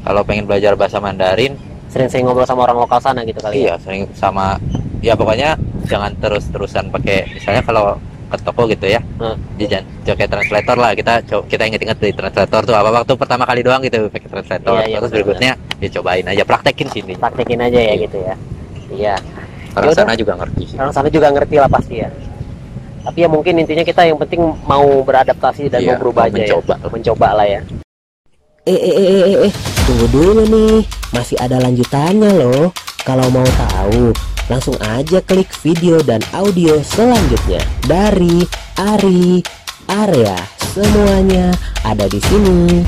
kalau 0.00 0.22
pengen 0.22 0.44
belajar 0.44 0.72
bahasa 0.74 0.98
Mandarin 0.98 1.54
sering-sering 1.86 2.22
ngobrol 2.22 2.44
sama 2.44 2.64
orang 2.64 2.78
lokal 2.78 2.98
sana 2.98 3.20
gitu 3.22 3.38
kali 3.38 3.54
ya? 3.56 3.60
iya 3.60 3.74
sering 3.78 4.06
sama 4.12 4.56
ya 5.00 5.12
pokoknya 5.12 5.58
jangan 5.84 6.12
terus-terusan 6.16 6.88
pakai 6.88 7.26
misalnya 7.30 7.62
kalau 7.62 7.98
ke 8.30 8.36
toko 8.40 8.62
gitu 8.64 8.86
ya 8.86 9.02
Hmm. 9.18 9.34
jajan 9.58 9.82
pakai 10.06 10.24
translator 10.24 10.76
lah 10.76 10.94
kita 10.94 11.18
kita 11.44 11.62
inget-inget 11.62 11.98
di 11.98 12.10
translator 12.10 12.62
tuh 12.62 12.72
apa 12.72 12.88
waktu 12.94 13.12
pertama 13.12 13.42
kali 13.42 13.60
doang 13.60 13.82
gitu 13.82 14.06
pakai 14.06 14.28
translator. 14.30 14.74
Iya, 14.76 14.86
iya, 14.86 14.96
terus 14.96 15.10
berikutnya 15.12 15.50
ya 15.76 15.88
cobain 15.90 16.24
aja 16.24 16.42
praktekin 16.42 16.88
sini 16.88 17.12
praktekin 17.14 17.58
aja 17.58 17.74
ya 17.76 17.90
Iya. 17.90 17.94
gitu 18.00 18.16
ya. 18.18 18.34
Iya. 18.88 19.14
Orang 19.72 19.90
Yaudah. 19.90 19.98
sana 20.00 20.14
juga 20.14 20.32
ngerti 20.34 20.62
sih. 20.64 20.76
Orang 20.78 20.90
sana 20.90 21.08
juga 21.08 21.28
ngerti 21.28 21.56
lah 21.58 21.68
pasti 21.68 21.94
ya. 21.98 22.08
Tapi 23.00 23.18
ya 23.18 23.28
mungkin 23.28 23.54
intinya 23.56 23.82
kita 23.82 24.02
yang 24.04 24.16
penting 24.16 24.40
mau 24.62 24.86
beradaptasi 25.02 25.66
dan 25.68 25.82
Iya, 25.82 25.88
mau 25.90 26.00
berubah 26.00 26.24
mau 26.24 26.30
aja 26.30 26.38
mencoba. 26.38 26.74
ya 26.76 26.88
mencoba 26.88 27.28
lah 27.34 27.46
ya 27.46 27.60
Eh, 28.68 28.76
eh, 28.76 28.92
eh, 28.92 29.20
eh, 29.24 29.36
eh, 29.48 29.52
tunggu 29.88 30.06
dulu 30.12 30.42
nih. 30.44 30.84
Masih 31.16 31.40
ada 31.40 31.56
lanjutannya 31.64 32.28
loh. 32.36 32.76
Kalau 33.08 33.32
mau 33.32 33.48
tahu, 33.56 34.12
langsung 34.52 34.76
aja 34.84 35.24
klik 35.24 35.48
video 35.64 35.96
dan 36.04 36.20
audio 36.36 36.76
selanjutnya 36.84 37.64
dari 37.88 38.44
Ari 38.76 39.40
Area. 39.88 40.36
Semuanya 40.76 41.56
ada 41.88 42.04
di 42.04 42.20
sini. 42.20 42.84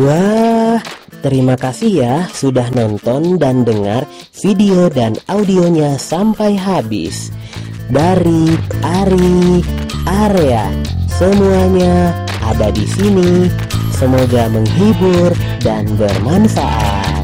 Wah, 0.00 0.80
terima 1.20 1.60
kasih 1.60 1.90
ya 2.00 2.16
sudah 2.32 2.72
nonton 2.72 3.36
dan 3.36 3.60
dengar 3.60 4.08
video 4.40 4.88
dan 4.88 5.12
audionya 5.28 6.00
sampai 6.00 6.56
habis. 6.56 7.28
Dari 7.92 8.56
Ari 8.80 9.60
Area. 10.08 10.72
Semuanya 11.12 12.27
ada 12.48 12.72
di 12.72 12.86
sini. 12.88 13.52
Semoga 13.92 14.48
menghibur 14.48 15.34
dan 15.60 15.84
bermanfaat. 15.98 17.17